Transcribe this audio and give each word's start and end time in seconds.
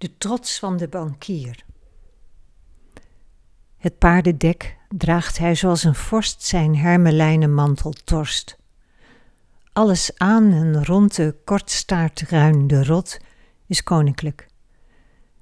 De 0.00 0.16
trots 0.18 0.58
van 0.58 0.76
de 0.76 0.88
bankier. 0.88 1.64
Het 3.76 3.98
paardendek 3.98 4.76
draagt 4.88 5.38
hij 5.38 5.54
zoals 5.54 5.84
een 5.84 5.94
vorst 5.94 6.42
zijn 6.42 6.76
hermelijnen 6.76 7.54
mantel 7.54 7.92
torst. 8.04 8.58
Alles 9.72 10.18
aan 10.18 10.52
en 10.52 10.84
rond 10.84 11.16
de 11.16 11.34
kortstaartruinde 11.44 12.84
rot 12.84 13.18
is 13.66 13.82
koninklijk. 13.82 14.48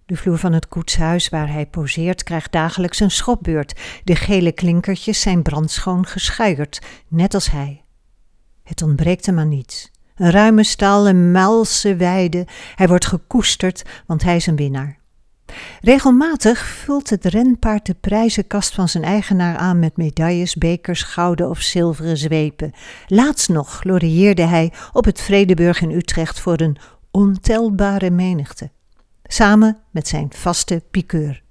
De 0.07 0.17
vloer 0.17 0.39
van 0.39 0.53
het 0.53 0.69
koetshuis 0.69 1.29
waar 1.29 1.53
hij 1.53 1.67
poseert 1.67 2.23
krijgt 2.23 2.53
dagelijks 2.53 3.01
een 3.01 3.11
schopbeurt. 3.11 3.81
De 4.05 4.17
gele 4.17 4.53
klinkertjes 4.53 5.21
zijn 5.21 5.43
brandschoon 5.43 6.07
geschuierd, 6.07 6.81
net 7.09 7.35
als 7.35 7.51
hij. 7.51 7.85
Het 8.63 8.83
ontbreekt 8.83 9.27
hem 9.27 9.39
aan 9.39 9.49
niets. 9.49 9.91
Een 10.19 10.31
ruime 10.31 10.65
stal, 10.65 11.09
een 11.09 11.31
malse 11.33 11.97
weide. 11.97 12.47
Hij 12.75 12.89
wordt 12.89 13.07
gekoesterd, 13.07 13.85
want 14.07 14.23
hij 14.23 14.37
is 14.37 14.47
een 14.47 14.57
winnaar. 14.57 14.99
Regelmatig 15.81 16.67
vult 16.67 17.11
het 17.11 17.25
renpaard 17.25 17.87
de 17.87 17.95
prijzenkast 17.95 18.75
van 18.75 18.89
zijn 18.89 19.05
eigenaar 19.05 19.57
aan 19.57 19.79
met 19.79 19.97
medailles, 19.97 20.55
bekers, 20.55 21.03
gouden 21.03 21.49
of 21.49 21.61
zilveren 21.61 22.17
zwepen. 22.17 22.73
Laatst 23.07 23.49
nog 23.49 23.79
glorieerde 23.79 24.43
hij 24.43 24.73
op 24.93 25.05
het 25.05 25.21
Vredeburg 25.21 25.81
in 25.81 25.91
Utrecht 25.91 26.41
voor 26.41 26.61
een 26.61 26.77
ontelbare 27.11 28.11
menigte, 28.11 28.71
samen 29.23 29.79
met 29.91 30.09
zijn 30.09 30.29
vaste 30.35 30.83
pikeur. 30.91 31.47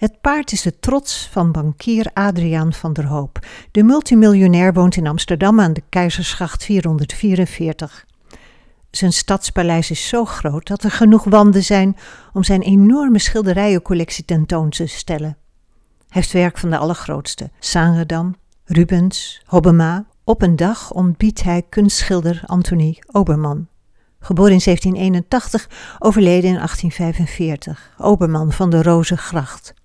Het 0.00 0.20
paard 0.20 0.52
is 0.52 0.62
de 0.62 0.78
trots 0.78 1.28
van 1.32 1.52
bankier 1.52 2.10
Adriaan 2.14 2.72
van 2.72 2.92
der 2.92 3.06
Hoop. 3.06 3.46
De 3.70 3.82
multimiljonair 3.82 4.72
woont 4.72 4.96
in 4.96 5.06
Amsterdam 5.06 5.60
aan 5.60 5.72
de 5.72 5.82
Keizersgracht 5.88 6.64
444. 6.64 8.06
Zijn 8.90 9.12
stadspaleis 9.12 9.90
is 9.90 10.08
zo 10.08 10.24
groot 10.24 10.66
dat 10.66 10.82
er 10.82 10.90
genoeg 10.90 11.24
wanden 11.24 11.64
zijn 11.64 11.96
om 12.32 12.44
zijn 12.44 12.62
enorme 12.62 13.18
schilderijencollectie 13.18 14.24
tentoon 14.24 14.70
te 14.70 14.86
stellen. 14.86 15.36
Hij 15.98 16.06
heeft 16.08 16.32
werk 16.32 16.58
van 16.58 16.70
de 16.70 16.78
allergrootste: 16.78 17.50
Sanredam, 17.58 18.36
Rubens, 18.64 19.42
Hobbema. 19.46 20.06
Op 20.24 20.42
een 20.42 20.56
dag 20.56 20.92
ontbiedt 20.92 21.42
hij 21.42 21.62
kunstschilder 21.68 22.42
Anthony 22.46 23.02
Oberman. 23.06 23.68
Geboren 24.20 24.52
in 24.52 24.60
1781, 24.64 25.68
overleden 25.98 26.50
in 26.50 26.56
1845. 26.56 27.94
Oberman 27.98 28.52
van 28.52 28.70
de 28.70 28.82
Rozengracht. 28.82 29.78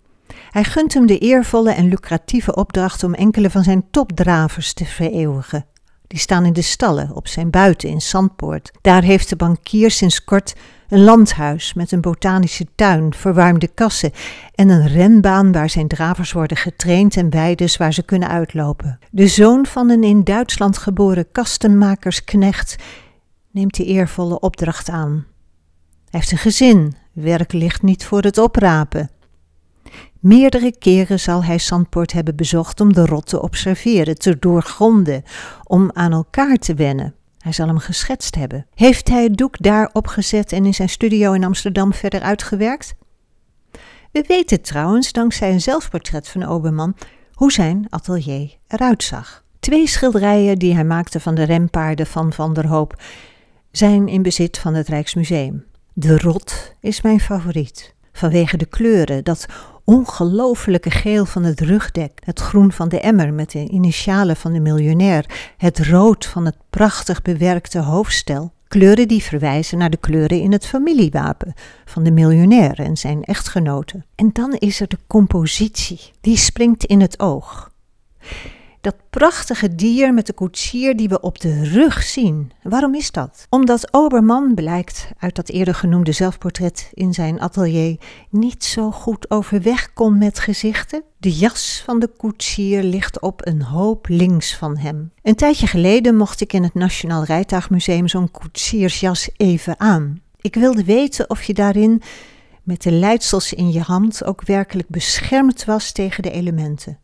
Hij 0.55 0.63
gunt 0.63 0.93
hem 0.93 1.05
de 1.05 1.17
eervolle 1.17 1.71
en 1.71 1.87
lucratieve 1.87 2.55
opdracht 2.55 3.03
om 3.03 3.13
enkele 3.13 3.49
van 3.49 3.63
zijn 3.63 3.85
topdravers 3.91 4.73
te 4.73 4.85
vereeuwigen. 4.85 5.65
Die 6.07 6.19
staan 6.19 6.45
in 6.45 6.53
de 6.53 6.61
stallen 6.61 7.15
op 7.15 7.27
zijn 7.27 7.49
buiten 7.49 7.89
in 7.89 8.01
Zandpoort. 8.01 8.71
Daar 8.81 9.03
heeft 9.03 9.29
de 9.29 9.35
bankier 9.35 9.91
sinds 9.91 10.23
kort 10.23 10.55
een 10.89 11.03
landhuis 11.03 11.73
met 11.73 11.91
een 11.91 12.01
botanische 12.01 12.65
tuin, 12.75 13.13
verwarmde 13.13 13.67
kassen 13.67 14.11
en 14.53 14.69
een 14.69 14.87
renbaan 14.87 15.51
waar 15.51 15.69
zijn 15.69 15.87
dravers 15.87 16.31
worden 16.31 16.57
getraind 16.57 17.17
en 17.17 17.29
weides 17.29 17.77
waar 17.77 17.93
ze 17.93 18.03
kunnen 18.03 18.29
uitlopen. 18.29 18.99
De 19.11 19.27
zoon 19.27 19.65
van 19.65 19.89
een 19.89 20.03
in 20.03 20.23
Duitsland 20.23 20.77
geboren 20.77 21.31
kastenmakersknecht 21.31 22.75
neemt 23.51 23.75
de 23.75 23.85
eervolle 23.85 24.39
opdracht 24.39 24.89
aan. 24.89 25.25
Hij 26.09 26.19
heeft 26.19 26.31
een 26.31 26.37
gezin, 26.37 26.95
werk 27.13 27.53
ligt 27.53 27.81
niet 27.81 28.05
voor 28.05 28.21
het 28.21 28.37
oprapen. 28.37 29.09
Meerdere 30.25 30.77
keren 30.77 31.19
zal 31.19 31.43
hij 31.43 31.59
Zandpoort 31.59 32.11
hebben 32.11 32.35
bezocht 32.35 32.79
om 32.81 32.93
de 32.93 33.05
rot 33.05 33.25
te 33.25 33.41
observeren, 33.41 34.17
te 34.17 34.39
doorgronden, 34.39 35.23
om 35.63 35.89
aan 35.93 36.11
elkaar 36.11 36.55
te 36.55 36.73
wennen. 36.73 37.15
Hij 37.37 37.51
zal 37.51 37.67
hem 37.67 37.77
geschetst 37.77 38.35
hebben. 38.35 38.65
Heeft 38.73 39.07
hij 39.07 39.23
het 39.23 39.37
doek 39.37 39.55
daar 39.61 39.89
opgezet 39.93 40.51
en 40.51 40.65
in 40.65 40.73
zijn 40.73 40.89
studio 40.89 41.33
in 41.33 41.43
Amsterdam 41.43 41.93
verder 41.93 42.21
uitgewerkt? 42.21 42.95
We 44.11 44.23
weten 44.27 44.61
trouwens, 44.61 45.11
dankzij 45.11 45.51
een 45.51 45.61
zelfportret 45.61 46.27
van 46.27 46.45
Oberman, 46.45 46.95
hoe 47.33 47.51
zijn 47.51 47.85
atelier 47.89 48.57
eruit 48.67 49.03
zag. 49.03 49.43
Twee 49.59 49.87
schilderijen 49.87 50.59
die 50.59 50.73
hij 50.73 50.85
maakte 50.85 51.19
van 51.19 51.35
de 51.35 51.43
rempaarden 51.43 52.07
van 52.07 52.33
Van 52.33 52.53
der 52.53 52.67
Hoop 52.67 53.01
zijn 53.71 54.07
in 54.07 54.21
bezit 54.21 54.57
van 54.57 54.73
het 54.73 54.87
Rijksmuseum. 54.87 55.65
De 55.93 56.17
rot 56.17 56.73
is 56.79 57.01
mijn 57.01 57.19
favoriet, 57.19 57.95
vanwege 58.11 58.57
de 58.57 58.65
kleuren, 58.65 59.23
dat 59.23 59.45
ongelofelijke 59.85 60.91
geel 60.91 61.25
van 61.25 61.43
het 61.43 61.61
rugdek, 61.61 62.21
het 62.23 62.39
groen 62.39 62.71
van 62.71 62.89
de 62.89 62.99
emmer 62.99 63.33
met 63.33 63.51
de 63.51 63.67
initialen 63.67 64.35
van 64.35 64.53
de 64.53 64.59
miljonair, 64.59 65.53
het 65.57 65.79
rood 65.79 66.25
van 66.25 66.45
het 66.45 66.57
prachtig 66.69 67.21
bewerkte 67.21 67.79
hoofdstel. 67.79 68.53
Kleuren 68.67 69.07
die 69.07 69.23
verwijzen 69.23 69.77
naar 69.77 69.89
de 69.89 69.97
kleuren 69.97 70.41
in 70.41 70.51
het 70.51 70.65
familiewapen 70.65 71.53
van 71.85 72.03
de 72.03 72.11
miljonair 72.11 72.79
en 72.79 72.97
zijn 72.97 73.23
echtgenoten. 73.23 74.05
En 74.15 74.29
dan 74.33 74.53
is 74.53 74.79
er 74.79 74.87
de 74.87 74.99
compositie, 75.07 75.99
die 76.21 76.37
springt 76.37 76.83
in 76.83 77.01
het 77.01 77.19
oog. 77.19 77.71
Dat 78.85 78.95
prachtige 79.09 79.75
dier 79.75 80.13
met 80.13 80.25
de 80.25 80.33
koetsier 80.33 80.95
die 80.95 81.09
we 81.09 81.21
op 81.21 81.39
de 81.39 81.63
rug 81.63 82.03
zien. 82.03 82.51
Waarom 82.63 82.95
is 82.95 83.11
dat? 83.11 83.47
Omdat 83.49 83.93
Oberman, 83.93 84.53
blijkt 84.53 85.09
uit 85.17 85.35
dat 85.35 85.49
eerder 85.49 85.75
genoemde 85.75 86.11
zelfportret 86.11 86.89
in 86.93 87.13
zijn 87.13 87.39
atelier, 87.39 87.99
niet 88.29 88.63
zo 88.63 88.91
goed 88.91 89.29
overweg 89.29 89.93
kon 89.93 90.17
met 90.17 90.39
gezichten. 90.39 91.03
De 91.17 91.31
jas 91.31 91.81
van 91.85 91.99
de 91.99 92.07
koetsier 92.07 92.83
ligt 92.83 93.21
op 93.21 93.47
een 93.47 93.61
hoop 93.61 94.07
links 94.09 94.55
van 94.55 94.77
hem. 94.77 95.11
Een 95.21 95.35
tijdje 95.35 95.67
geleden 95.67 96.15
mocht 96.15 96.41
ik 96.41 96.53
in 96.53 96.63
het 96.63 96.73
Nationaal 96.73 97.23
Rijtuigmuseum 97.23 98.07
zo'n 98.07 98.31
koetsiersjas 98.31 99.29
even 99.37 99.79
aan. 99.79 100.21
Ik 100.41 100.55
wilde 100.55 100.83
weten 100.83 101.29
of 101.29 101.43
je 101.43 101.53
daarin 101.53 102.01
met 102.63 102.81
de 102.81 102.91
leidsels 102.91 103.53
in 103.53 103.71
je 103.71 103.81
hand 103.81 104.23
ook 104.23 104.43
werkelijk 104.43 104.89
beschermd 104.89 105.65
was 105.65 105.91
tegen 105.91 106.23
de 106.23 106.31
elementen. 106.31 106.99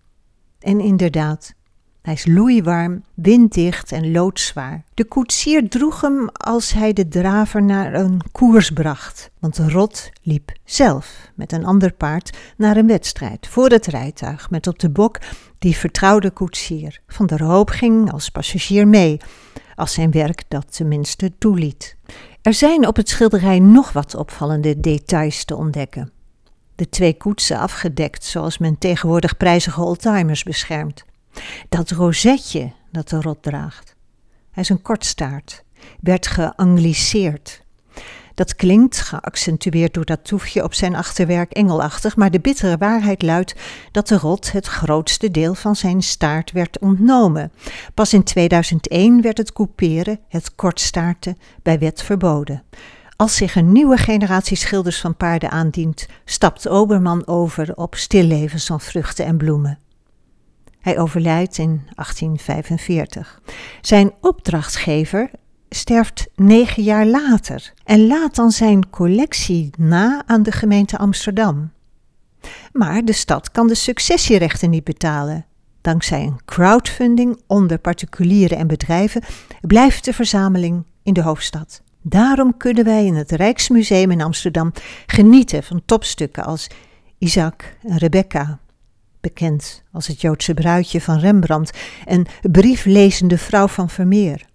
En 0.59 0.79
inderdaad, 0.79 1.53
hij 2.01 2.13
is 2.13 2.25
loeiwarm, 2.25 3.03
winddicht 3.13 3.91
en 3.91 4.11
loodzwaar. 4.11 4.83
De 4.93 5.05
koetsier 5.05 5.69
droeg 5.69 6.01
hem 6.01 6.29
als 6.29 6.73
hij 6.73 6.93
de 6.93 7.07
draver 7.07 7.63
naar 7.63 7.93
een 7.93 8.21
koers 8.31 8.69
bracht, 8.69 9.31
want 9.39 9.55
de 9.55 9.69
rot 9.69 10.09
liep 10.21 10.51
zelf 10.63 11.31
met 11.35 11.51
een 11.51 11.65
ander 11.65 11.93
paard 11.93 12.37
naar 12.57 12.77
een 12.77 12.87
wedstrijd 12.87 13.47
voor 13.47 13.69
het 13.69 13.85
rijtuig 13.85 14.49
met 14.49 14.67
op 14.67 14.79
de 14.79 14.89
bok 14.89 15.17
die 15.59 15.75
vertrouwde 15.75 16.31
koetsier. 16.31 17.01
Van 17.07 17.25
der 17.25 17.43
Hoop 17.43 17.69
ging 17.69 18.11
als 18.11 18.29
passagier 18.29 18.87
mee, 18.87 19.19
als 19.75 19.93
zijn 19.93 20.11
werk 20.11 20.43
dat 20.47 20.75
tenminste 20.75 21.31
toeliet. 21.37 21.97
Er 22.41 22.53
zijn 22.53 22.87
op 22.87 22.95
het 22.95 23.09
schilderij 23.09 23.59
nog 23.59 23.91
wat 23.91 24.15
opvallende 24.15 24.79
details 24.79 25.45
te 25.45 25.55
ontdekken. 25.55 26.11
De 26.75 26.89
twee 26.89 27.17
koetsen 27.17 27.57
afgedekt, 27.57 28.23
zoals 28.23 28.57
men 28.57 28.77
tegenwoordig 28.77 29.37
prijzige 29.37 29.81
oldtimers 29.81 30.43
beschermt. 30.43 31.05
Dat 31.69 31.89
rozetje 31.89 32.71
dat 32.91 33.09
de 33.09 33.21
rot 33.21 33.43
draagt. 33.43 33.95
Hij 34.51 34.63
is 34.63 34.69
een 34.69 34.81
kortstaart, 34.81 35.63
werd 35.99 36.27
geangliceerd. 36.27 37.61
Dat 38.33 38.55
klinkt, 38.55 38.99
geaccentueerd 38.99 39.93
door 39.93 40.05
dat 40.05 40.25
toefje 40.25 40.63
op 40.63 40.73
zijn 40.73 40.95
achterwerk, 40.95 41.51
engelachtig, 41.51 42.15
maar 42.15 42.31
de 42.31 42.39
bittere 42.39 42.77
waarheid 42.77 43.21
luidt 43.21 43.55
dat 43.91 44.07
de 44.07 44.17
rot 44.17 44.51
het 44.51 44.67
grootste 44.67 45.31
deel 45.31 45.53
van 45.53 45.75
zijn 45.75 46.01
staart 46.01 46.51
werd 46.51 46.79
ontnomen. 46.79 47.51
Pas 47.93 48.13
in 48.13 48.23
2001 48.23 49.21
werd 49.21 49.37
het 49.37 49.53
couperen, 49.53 50.19
het 50.27 50.55
kortstaarten, 50.55 51.37
bij 51.61 51.79
wet 51.79 52.03
verboden. 52.03 52.63
Als 53.15 53.35
zich 53.35 53.55
een 53.55 53.71
nieuwe 53.71 53.97
generatie 53.97 54.57
schilders 54.57 54.99
van 55.01 55.15
paarden 55.15 55.51
aandient, 55.51 56.07
stapt 56.25 56.67
Oberman 56.67 57.27
over 57.27 57.75
op 57.75 57.95
stillevens 57.95 58.65
van 58.65 58.81
vruchten 58.81 59.25
en 59.25 59.37
bloemen. 59.37 59.79
Hij 60.81 60.99
overlijdt 60.99 61.57
in 61.57 61.81
1845. 61.95 63.41
Zijn 63.81 64.11
opdrachtgever 64.21 65.31
sterft 65.69 66.27
negen 66.35 66.83
jaar 66.83 67.05
later 67.05 67.73
en 67.83 68.07
laat 68.07 68.35
dan 68.35 68.51
zijn 68.51 68.89
collectie 68.89 69.69
na 69.77 70.23
aan 70.25 70.43
de 70.43 70.51
gemeente 70.51 70.97
Amsterdam. 70.97 71.71
Maar 72.73 73.05
de 73.05 73.13
stad 73.13 73.51
kan 73.51 73.67
de 73.67 73.75
successierechten 73.75 74.69
niet 74.69 74.83
betalen. 74.83 75.45
Dankzij 75.81 76.21
een 76.21 76.39
crowdfunding 76.45 77.41
onder 77.47 77.77
particulieren 77.79 78.57
en 78.57 78.67
bedrijven 78.67 79.23
blijft 79.61 80.05
de 80.05 80.13
verzameling 80.13 80.85
in 81.03 81.13
de 81.13 81.21
hoofdstad. 81.21 81.81
Daarom 82.01 82.57
kunnen 82.57 82.83
wij 82.83 83.05
in 83.05 83.15
het 83.15 83.31
Rijksmuseum 83.31 84.11
in 84.11 84.21
Amsterdam 84.21 84.71
genieten 85.05 85.63
van 85.63 85.81
topstukken 85.85 86.43
als 86.43 86.67
Isaac 87.17 87.75
en 87.83 87.97
Rebecca, 87.97 88.59
bekend 89.21 89.83
als 89.91 90.07
het 90.07 90.21
Joodse 90.21 90.53
bruidje 90.53 91.01
van 91.01 91.19
Rembrandt, 91.19 91.77
en 92.05 92.25
brieflezende 92.51 93.37
vrouw 93.37 93.67
van 93.67 93.89
Vermeer, 93.89 94.45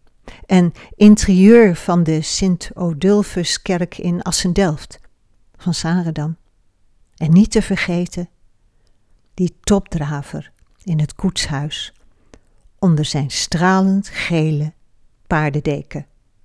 en 0.46 0.72
interieur 0.94 1.76
van 1.76 2.02
de 2.02 2.22
Sint-Odulfuskerk 2.22 3.98
in 3.98 4.22
Assendelft 4.22 4.98
van 5.56 5.74
Sarendam. 5.74 6.36
En 7.16 7.32
niet 7.32 7.50
te 7.50 7.62
vergeten 7.62 8.28
die 9.34 9.56
topdraver 9.60 10.52
in 10.82 11.00
het 11.00 11.14
koetshuis 11.14 11.92
onder 12.78 13.04
zijn 13.04 13.30
stralend 13.30 14.08
gele 14.08 14.72
paardendeken. 15.26 16.06